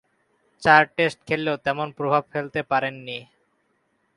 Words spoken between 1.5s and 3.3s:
তেমন প্রভাব ফেলতে পারেননি।